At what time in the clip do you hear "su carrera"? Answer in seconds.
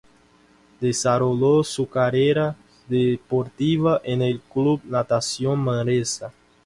1.63-2.55